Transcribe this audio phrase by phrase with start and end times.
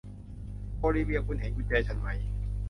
[0.77, 2.07] โอลิเวียคุณเห็นกุญแจฉันไหม